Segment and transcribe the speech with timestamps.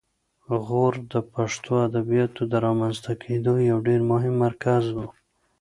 [0.65, 4.97] غور د پښتو ادبیاتو د رامنځته کیدو یو ډېر مهم مرکز و